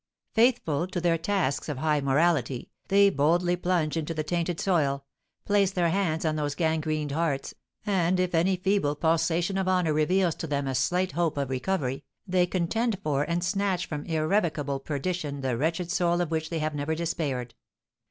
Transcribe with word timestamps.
Faithful 0.33 0.87
to 0.87 0.99
their 0.99 1.19
tasks 1.19 1.69
of 1.69 1.77
high 1.77 2.01
morality, 2.01 2.71
they 2.87 3.07
boldly 3.11 3.55
plunge 3.55 3.95
into 3.95 4.15
the 4.15 4.23
tainted 4.23 4.59
soil, 4.59 5.05
place 5.45 5.69
their 5.69 5.91
hands 5.91 6.25
on 6.25 6.35
those 6.35 6.55
gangrened 6.55 7.11
hearts, 7.11 7.53
and, 7.85 8.19
if 8.19 8.33
any 8.33 8.55
feeble 8.55 8.95
pulsation 8.95 9.59
of 9.59 9.67
honour 9.67 9.93
reveals 9.93 10.33
to 10.33 10.47
them 10.47 10.65
a 10.65 10.73
slight 10.73 11.11
hope 11.11 11.37
of 11.37 11.51
recovery, 11.51 12.03
they 12.25 12.47
contend 12.47 12.97
for 13.03 13.21
and 13.25 13.43
snatch 13.43 13.85
from 13.85 14.03
irrevocable 14.05 14.79
perdition 14.79 15.41
the 15.41 15.55
wretched 15.55 15.91
soul 15.91 16.19
of 16.19 16.31
which 16.31 16.49
they 16.49 16.57
have 16.57 16.73
never 16.73 16.95
despaired. 16.95 17.53